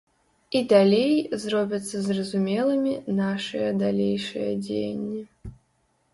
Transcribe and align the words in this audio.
І 0.59 0.59
далей 0.71 1.11
зробяцца 1.43 1.97
зразумелымі 2.07 2.93
нашыя 3.21 3.69
далейшыя 3.83 4.51
дзеянні. 4.65 5.21